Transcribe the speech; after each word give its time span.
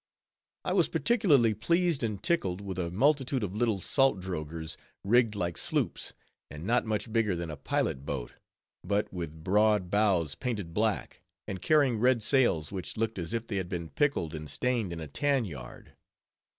I 0.65 0.73
was 0.73 0.87
particularly 0.87 1.53
pleased 1.53 2.01
and 2.01 2.23
tickled, 2.23 2.59
with 2.59 2.79
a 2.79 2.89
multitude 2.89 3.43
of 3.43 3.53
little 3.55 3.79
salt 3.79 4.19
droghers, 4.19 4.75
rigged 5.03 5.35
like 5.35 5.59
sloops, 5.59 6.13
and 6.49 6.65
not 6.65 6.85
much 6.87 7.13
bigger 7.13 7.35
than 7.35 7.51
a 7.51 7.55
pilot 7.55 8.03
boat, 8.03 8.33
but 8.83 9.13
with 9.13 9.43
broad 9.43 9.91
bows 9.91 10.33
painted 10.33 10.73
black, 10.73 11.21
and 11.47 11.61
carrying 11.61 11.99
red 11.99 12.23
sails, 12.23 12.71
which 12.71 12.97
looked 12.97 13.19
as 13.19 13.31
if 13.31 13.45
they 13.45 13.57
had 13.57 13.69
been 13.69 13.89
pickled 13.89 14.33
and 14.33 14.49
stained 14.49 14.91
in 14.91 14.99
a 14.99 15.07
tan 15.07 15.45
yard. 15.45 15.93